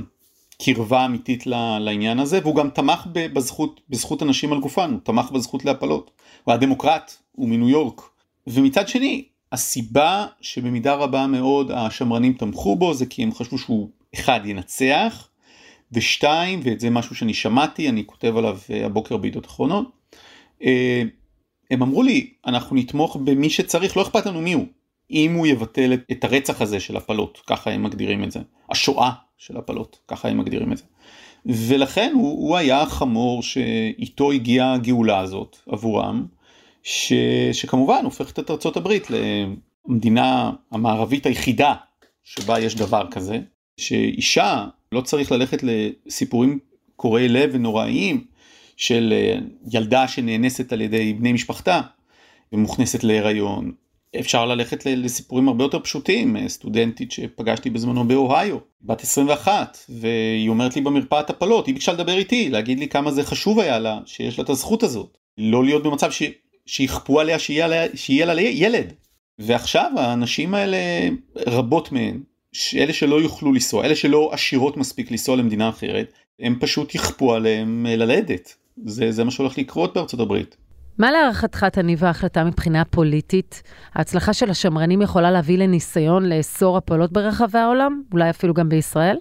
קרבה 0.61 1.05
אמיתית 1.05 1.47
לעניין 1.79 2.19
הזה, 2.19 2.39
והוא 2.43 2.55
גם 2.55 2.69
תמך 2.69 3.07
בזכות, 3.13 3.81
בזכות 3.89 4.23
אנשים 4.23 4.53
על 4.53 4.59
גופן, 4.59 4.91
הוא 4.91 4.99
תמך 5.03 5.31
בזכות 5.31 5.65
להפלות. 5.65 6.11
הוא 6.43 6.51
היה 6.51 6.57
דמוקרט, 6.57 7.17
הוא 7.31 7.49
מניו 7.49 7.69
יורק. 7.69 8.01
ומצד 8.47 8.87
שני, 8.87 9.25
הסיבה 9.51 10.25
שבמידה 10.41 10.93
רבה 10.93 11.27
מאוד 11.27 11.71
השמרנים 11.71 12.33
תמכו 12.33 12.75
בו 12.75 12.93
זה 12.93 13.05
כי 13.05 13.23
הם 13.23 13.33
חשבו 13.33 13.57
שהוא 13.57 13.89
אחד 14.15 14.39
ינצח, 14.45 15.27
ושתיים, 15.91 16.59
ואת 16.63 16.79
זה 16.79 16.89
משהו 16.89 17.15
שאני 17.15 17.33
שמעתי, 17.33 17.89
אני 17.89 18.05
כותב 18.05 18.37
עליו 18.37 18.57
הבוקר 18.69 19.17
בעידות 19.17 19.45
אחרונות, 19.45 19.91
הם 21.71 21.81
אמרו 21.81 22.03
לי, 22.03 22.33
אנחנו 22.45 22.75
נתמוך 22.75 23.15
במי 23.15 23.49
שצריך, 23.49 23.97
לא 23.97 24.01
אכפת 24.01 24.25
לנו 24.25 24.41
מי 24.41 24.53
הוא. 24.53 24.65
אם 25.11 25.33
הוא 25.33 25.47
יבטל 25.47 25.93
את, 26.11 26.23
הרצח 26.23 26.61
הזה 26.61 26.79
של 26.79 26.97
הפלות, 26.97 27.41
ככה 27.47 27.71
הם 27.71 27.83
מגדירים 27.83 28.23
את 28.23 28.31
זה. 28.31 28.39
השואה 28.69 29.11
של 29.37 29.57
הפלות, 29.57 29.99
ככה 30.07 30.29
הם 30.29 30.37
מגדירים 30.37 30.71
את 30.71 30.77
זה. 30.77 30.83
ולכן 31.45 32.11
הוא, 32.15 32.47
הוא 32.47 32.57
היה 32.57 32.81
החמור 32.81 33.43
שאיתו 33.43 34.31
הגיעה 34.31 34.73
הגאולה 34.73 35.19
הזאת 35.19 35.57
עבורם, 35.69 36.25
ש, 36.83 37.13
שכמובן 37.51 38.01
הופכת 38.03 38.39
את 38.39 38.51
ארצות 38.51 38.77
הברית 38.77 39.07
למדינה 39.09 40.51
המערבית 40.71 41.25
היחידה 41.25 41.73
שבה 42.23 42.59
יש 42.59 42.75
דבר 42.75 43.07
כזה, 43.11 43.39
שאישה 43.77 44.65
לא 44.91 45.01
צריך 45.01 45.31
ללכת 45.31 45.63
לסיפורים 45.63 46.59
קורעי 46.95 47.27
לב 47.27 47.49
ונוראיים 47.53 48.23
של 48.77 49.13
ילדה 49.71 50.07
שנאנסת 50.07 50.73
על 50.73 50.81
ידי 50.81 51.13
בני 51.13 51.33
משפחתה 51.33 51.81
ומוכנסת 52.53 53.03
להיריון. 53.03 53.71
אפשר 54.19 54.45
ללכת 54.45 54.85
לסיפורים 54.85 55.47
הרבה 55.47 55.63
יותר 55.63 55.79
פשוטים, 55.79 56.37
אה, 56.37 56.49
סטודנטית 56.49 57.11
שפגשתי 57.11 57.69
בזמנו 57.69 58.07
באוהיו, 58.07 58.57
בת 58.81 59.01
21, 59.01 59.77
והיא 59.89 60.49
אומרת 60.49 60.75
לי 60.75 60.81
במרפאת 60.81 61.29
הפלות, 61.29 61.67
היא 61.67 61.73
ביקשה 61.73 61.93
לדבר 61.93 62.17
איתי, 62.17 62.49
להגיד 62.49 62.79
לי 62.79 62.87
כמה 62.87 63.11
זה 63.11 63.23
חשוב 63.23 63.59
היה 63.59 63.79
לה, 63.79 63.99
שיש 64.05 64.37
לה 64.37 64.43
את 64.43 64.49
הזכות 64.49 64.83
הזאת, 64.83 65.17
לא 65.37 65.63
להיות 65.63 65.83
במצב 65.83 66.11
ש... 66.11 66.23
שיכפו 66.65 67.19
עליה 67.19 67.39
שיהיה 67.39 67.67
לה, 67.67 67.85
שיהיה 67.95 68.25
לה 68.25 68.41
ילד. 68.41 68.93
ועכשיו 69.39 69.91
האנשים 69.97 70.53
האלה, 70.53 70.77
רבות 71.47 71.91
מהן, 71.91 72.19
אלה 72.75 72.93
שלא 72.93 73.21
יוכלו 73.21 73.53
לנסוע, 73.53 73.85
אלה 73.85 73.95
שלא 73.95 74.29
עשירות 74.33 74.77
מספיק 74.77 75.11
לנסוע 75.11 75.35
למדינה 75.35 75.69
אחרת, 75.69 76.13
הם 76.39 76.57
פשוט 76.59 76.95
יכפו 76.95 77.33
עליהם 77.33 77.85
אה, 77.89 77.95
ללדת. 77.95 78.55
זה, 78.85 79.11
זה 79.11 79.23
מה 79.23 79.31
שהולך 79.31 79.57
לקרות 79.57 79.93
בארצות 79.93 80.19
הברית. 80.19 80.57
מה 80.97 81.11
להערכתך 81.11 81.63
תניב 81.63 82.03
ההחלטה 82.03 82.43
מבחינה 82.43 82.85
פוליטית? 82.85 83.63
ההצלחה 83.95 84.33
של 84.33 84.49
השמרנים 84.49 85.01
יכולה 85.01 85.31
להביא 85.31 85.57
לניסיון 85.57 86.29
לאסור 86.29 86.77
הפלות 86.77 87.11
ברחבי 87.11 87.59
העולם? 87.59 88.01
אולי 88.11 88.29
אפילו 88.29 88.53
גם 88.53 88.69
בישראל? 88.69 89.17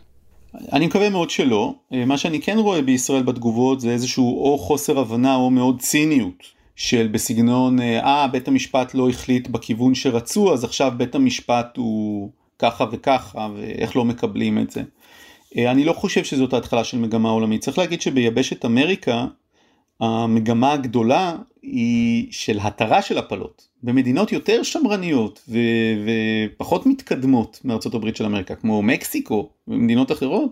אני 0.73 0.87
מקווה 0.87 1.11
מאוד 1.11 1.31
שלא. 1.31 1.75
אה, 1.93 2.05
מה 2.05 2.19
שאני 2.19 2.41
כן 2.41 2.59
רואה 2.59 2.83
בישראל 2.83 3.23
בתגובות 3.23 3.81
זה 3.81 3.91
איזשהו 3.91 4.45
או 4.45 4.59
חוסר 4.59 4.99
הבנה 4.99 5.35
או 5.35 5.51
מאוד 5.51 5.81
ציניות 5.81 6.43
של 6.77 7.09
בסגנון, 7.13 7.81
אה, 7.81 8.25
ah, 8.25 8.29
בית 8.29 8.49
המשפט 8.49 8.95
לא 8.95 9.09
החליט 9.09 9.49
בכיוון 9.49 9.95
שרצו, 9.95 10.53
אז 10.53 10.65
עכשיו 10.65 10.93
בית 10.97 11.15
המשפט 11.15 11.77
הוא 11.77 12.31
ככה 12.59 12.85
וככה, 12.93 13.49
ואיך 13.57 13.97
לא 13.97 14.05
מקבלים 14.05 14.59
את 14.59 14.71
זה. 14.71 14.83
אה, 15.57 15.71
אני 15.71 15.85
לא 15.85 15.93
חושב 15.93 16.25
שזאת 16.25 16.53
ההתחלה 16.53 16.85
של 16.85 16.99
מגמה 16.99 17.31
עולמית. 17.31 17.61
צריך 17.61 17.79
להגיד 17.79 18.01
שביבשת 18.01 18.65
אמריקה, 18.65 19.27
המגמה 20.05 20.73
הגדולה 20.73 21.37
היא 21.63 22.27
של 22.31 22.59
התרה 22.63 23.03
של 23.03 23.19
הפלות. 23.19 23.69
במדינות 23.83 24.33
יותר 24.33 24.63
שמרניות 24.63 25.43
ו- 25.49 25.59
ופחות 26.57 26.87
מתקדמות 26.87 27.61
מארצות 27.65 27.95
הברית 27.95 28.17
של 28.17 28.25
אמריקה, 28.25 28.55
כמו 28.55 28.83
מקסיקו 28.83 29.49
ומדינות 29.69 30.13
אחרות, 30.13 30.51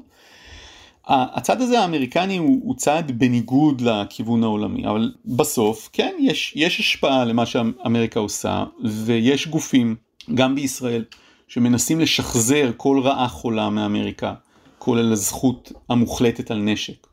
הצד 1.07 1.61
הזה 1.61 1.81
האמריקני 1.81 2.37
הוא, 2.37 2.61
הוא 2.65 2.75
צעד 2.75 3.19
בניגוד 3.19 3.81
לכיוון 3.81 4.43
העולמי, 4.43 4.87
אבל 4.87 5.13
בסוף 5.25 5.91
כן 5.93 6.15
יש, 6.21 6.53
יש 6.57 6.81
השפעה 6.81 7.25
למה 7.25 7.47
שאמריקה 7.47 8.21
עושה 8.21 8.65
ויש 8.85 9.49
גופים, 9.49 9.97
גם 10.35 10.55
בישראל, 10.55 11.05
שמנסים 11.49 12.01
לשחזר 12.01 12.71
כל 12.77 13.01
רעה 13.05 13.29
חולה 13.29 13.71
מאמריקה, 13.71 14.35
כולל 14.79 15.13
הזכות 15.13 15.73
המוחלטת 15.89 16.51
על 16.51 16.59
נשק. 16.59 17.07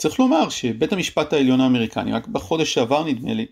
צריך 0.00 0.20
לומר 0.20 0.48
שבית 0.48 0.92
המשפט 0.92 1.32
העליון 1.32 1.60
האמריקני, 1.60 2.12
רק 2.12 2.26
בחודש 2.26 2.74
שעבר 2.74 3.04
נדמה 3.04 3.34
לי, 3.34 3.46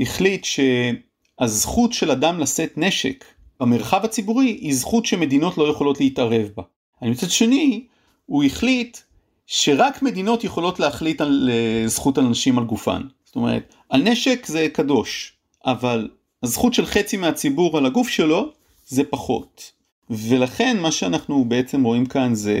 החליט 0.00 0.44
שהזכות 0.44 1.92
של 1.92 2.10
אדם 2.10 2.38
לשאת 2.38 2.72
נשק 2.76 3.24
במרחב 3.60 4.04
הציבורי 4.04 4.46
היא 4.46 4.74
זכות 4.74 5.06
שמדינות 5.06 5.58
לא 5.58 5.68
יכולות 5.68 6.00
להתערב 6.00 6.48
בה. 6.56 6.62
מצד 7.02 7.30
שני, 7.30 7.84
הוא 8.26 8.44
החליט 8.44 8.98
שרק 9.46 10.02
מדינות 10.02 10.44
יכולות 10.44 10.80
להחליט 10.80 11.20
על 11.20 11.50
זכות 11.86 12.18
אנשים 12.18 12.58
על 12.58 12.64
גופן. 12.64 13.02
זאת 13.24 13.36
אומרת, 13.36 13.74
הנשק 13.90 14.46
זה 14.46 14.68
קדוש, 14.72 15.32
אבל 15.66 16.08
הזכות 16.42 16.74
של 16.74 16.86
חצי 16.86 17.16
מהציבור 17.16 17.78
על 17.78 17.86
הגוף 17.86 18.08
שלו 18.08 18.52
זה 18.86 19.04
פחות. 19.04 19.72
ולכן 20.10 20.76
מה 20.80 20.92
שאנחנו 20.92 21.44
בעצם 21.44 21.84
רואים 21.84 22.06
כאן 22.06 22.34
זה 22.34 22.58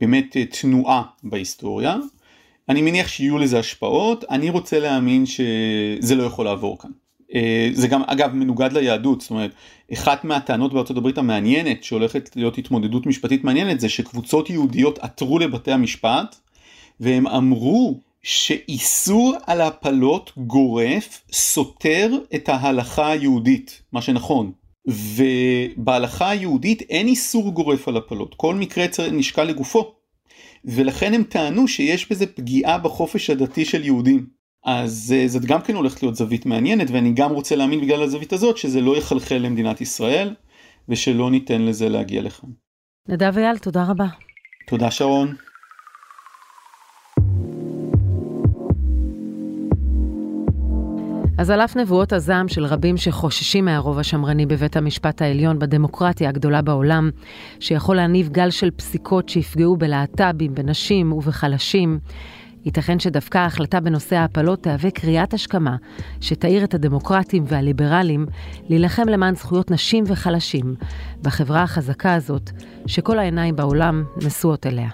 באמת 0.00 0.36
תנועה 0.60 1.02
בהיסטוריה. 1.22 1.96
אני 2.70 2.82
מניח 2.82 3.08
שיהיו 3.08 3.38
לזה 3.38 3.58
השפעות, 3.58 4.24
אני 4.30 4.50
רוצה 4.50 4.78
להאמין 4.78 5.26
שזה 5.26 6.14
לא 6.14 6.22
יכול 6.22 6.44
לעבור 6.44 6.78
כאן. 6.78 6.90
אה, 7.34 7.68
זה 7.72 7.88
גם 7.88 8.02
אגב 8.06 8.34
מנוגד 8.34 8.72
ליהדות, 8.72 9.20
זאת 9.20 9.30
אומרת, 9.30 9.50
אחת 9.92 10.24
מהטענות 10.24 10.72
בארצות 10.72 10.96
הברית 10.96 11.18
המעניינת 11.18 11.84
שהולכת 11.84 12.30
להיות 12.36 12.58
התמודדות 12.58 13.06
משפטית 13.06 13.44
מעניינת 13.44 13.80
זה 13.80 13.88
שקבוצות 13.88 14.50
יהודיות 14.50 14.98
עתרו 14.98 15.38
לבתי 15.38 15.72
המשפט 15.72 16.36
והם 17.00 17.26
אמרו 17.26 18.00
שאיסור 18.22 19.34
על 19.46 19.60
הפלות 19.60 20.32
גורף 20.36 21.22
סותר 21.32 22.10
את 22.34 22.48
ההלכה 22.48 23.10
היהודית, 23.10 23.82
מה 23.92 24.02
שנכון. 24.02 24.52
ובהלכה 24.86 26.30
היהודית 26.30 26.82
אין 26.82 27.06
איסור 27.06 27.50
גורף 27.50 27.88
על 27.88 27.96
הפלות, 27.96 28.34
כל 28.34 28.54
מקרה 28.54 28.86
נשקל 29.12 29.44
לגופו. 29.44 29.99
ולכן 30.64 31.14
הם 31.14 31.22
טענו 31.22 31.68
שיש 31.68 32.10
בזה 32.10 32.26
פגיעה 32.26 32.78
בחופש 32.78 33.30
הדתי 33.30 33.64
של 33.64 33.84
יהודים. 33.84 34.26
אז 34.64 35.14
אה, 35.16 35.28
זאת 35.28 35.44
גם 35.44 35.62
כן 35.62 35.74
הולכת 35.74 36.02
להיות 36.02 36.16
זווית 36.16 36.46
מעניינת 36.46 36.90
ואני 36.90 37.12
גם 37.12 37.30
רוצה 37.30 37.56
להאמין 37.56 37.80
בגלל 37.80 38.02
הזווית 38.02 38.32
הזאת 38.32 38.56
שזה 38.56 38.80
לא 38.80 38.96
יחלחל 38.96 39.34
למדינת 39.34 39.80
ישראל 39.80 40.34
ושלא 40.88 41.30
ניתן 41.30 41.62
לזה 41.62 41.88
להגיע 41.88 42.22
לכאן. 42.22 42.50
נדב 43.08 43.38
אייל, 43.38 43.58
תודה 43.58 43.84
רבה. 43.84 44.06
תודה 44.66 44.90
שרון. 44.90 45.34
אז 51.40 51.50
על 51.50 51.60
אף 51.60 51.76
נבואות 51.76 52.12
הזעם 52.12 52.48
של 52.48 52.64
רבים 52.64 52.96
שחוששים 52.96 53.64
מהרוב 53.64 53.98
השמרני 53.98 54.46
בבית 54.46 54.76
המשפט 54.76 55.22
העליון 55.22 55.58
בדמוקרטיה 55.58 56.28
הגדולה 56.28 56.62
בעולם, 56.62 57.10
שיכול 57.60 57.96
להניב 57.96 58.28
גל 58.28 58.50
של 58.50 58.70
פסיקות 58.70 59.28
שיפגעו 59.28 59.76
בלהט"בים, 59.76 60.54
בנשים 60.54 61.12
ובחלשים, 61.12 61.98
ייתכן 62.64 62.98
שדווקא 62.98 63.38
ההחלטה 63.38 63.80
בנושא 63.80 64.16
ההפלות 64.16 64.62
תהווה 64.62 64.90
קריאת 64.90 65.34
השכמה 65.34 65.76
שתאיר 66.20 66.64
את 66.64 66.74
הדמוקרטים 66.74 67.44
והליברלים 67.46 68.26
להילחם 68.68 69.08
למען 69.08 69.34
זכויות 69.34 69.70
נשים 69.70 70.04
וחלשים 70.06 70.74
בחברה 71.22 71.62
החזקה 71.62 72.14
הזאת, 72.14 72.50
שכל 72.86 73.18
העיניים 73.18 73.56
בעולם 73.56 74.04
נשואות 74.16 74.66
אליה. 74.66 74.88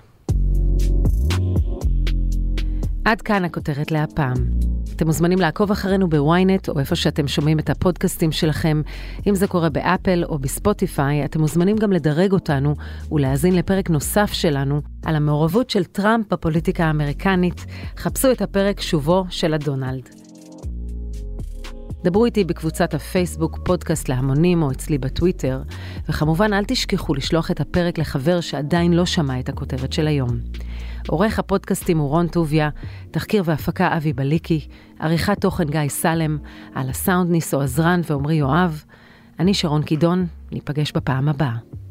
עד 3.05 3.23
כאן 3.23 3.45
הכותרת 3.45 3.91
להפעם. 3.91 4.76
אתם 4.97 5.07
מוזמנים 5.07 5.39
לעקוב 5.39 5.71
אחרינו 5.71 6.09
בוויינט, 6.09 6.69
או 6.69 6.79
איפה 6.79 6.97
שאתם 6.97 7.29
שומעים 7.29 7.59
את 7.59 7.71
הפודקאסטים 7.71 8.33
שלכם. 8.33 8.83
אם 9.27 9.35
זה 9.35 9.47
קורה 9.47 9.69
באפל 9.69 10.25
או 10.25 10.39
בספוטיפיי, 10.39 11.25
אתם 11.25 11.41
מוזמנים 11.41 11.77
גם 11.77 11.93
לדרג 11.93 12.33
אותנו 12.33 12.75
ולהאזין 13.13 13.55
לפרק 13.55 13.91
נוסף 13.91 14.33
שלנו 14.33 14.81
על 15.05 15.17
המעורבות 15.17 15.71
של 15.71 15.85
טראמפ 15.85 16.33
בפוליטיקה 16.33 16.85
האמריקנית. 16.85 17.67
חפשו 17.97 18.33
את 18.33 18.43
הפרק 18.43 18.81
שובו 18.81 19.25
של 19.31 19.55
הדונלד. 19.55 20.09
דברו 22.05 22.25
איתי 22.25 22.45
בקבוצת 22.45 22.95
הפייסבוק 22.95 23.59
פודקאסט 23.65 24.09
להמונים 24.09 24.63
או 24.63 24.71
אצלי 24.71 24.99
בטוויטר, 24.99 25.63
וכמובן 26.09 26.53
אל 26.53 26.65
תשכחו 26.65 27.15
לשלוח 27.15 27.51
את 27.51 27.61
הפרק 27.61 27.99
לחבר 27.99 28.41
שעדיין 28.41 28.93
לא 28.93 29.07
שמע 29.07 29.41
את 29.41 29.49
הכותרת 29.49 29.93
של 29.93 30.07
היום. 30.07 30.39
עורך 31.09 31.39
הפודקאסטים 31.39 31.99
הוא 31.99 32.09
רון 32.09 32.29
טוביה, 32.29 32.71
תחקיר 33.11 33.43
והפקה 33.47 33.97
אבי 33.97 34.13
בליקי, 34.13 34.67
עריכת 35.01 35.41
תוכן 35.41 35.65
גיא 35.65 35.89
סלם, 35.89 36.39
על 36.75 36.91
הסאונד 36.91 37.31
ניסו 37.31 37.61
עזרן 37.61 38.01
ועמרי 38.11 38.35
יואב. 38.35 38.85
אני 39.39 39.55
שרון 39.55 39.83
קידון, 39.83 40.27
ניפגש 40.53 40.93
בפעם 40.93 41.29
הבאה. 41.29 41.86